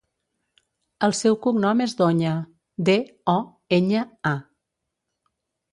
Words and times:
El 1.07 1.13
seu 1.17 1.37
cognom 1.43 1.83
és 1.85 1.93
Doña: 2.01 2.33
de, 2.91 2.97
o, 3.37 3.37
enya, 3.81 4.05
a. 4.33 4.35